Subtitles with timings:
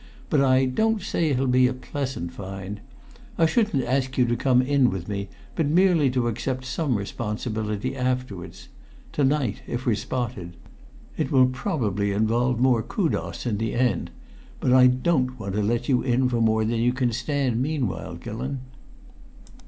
[0.31, 2.81] "But I don't say it'll be a pleasant find.
[3.37, 7.95] I shouldn't ask you to come in with me, but merely to accept some responsibility
[7.95, 8.67] afterwards
[9.11, 10.57] to night, if we're spotted.
[11.17, 14.09] It will probably involve more kudos in the end.
[14.59, 18.15] But I don't want to let you in for more than you can stand meanwhile,
[18.15, 18.61] Gillon."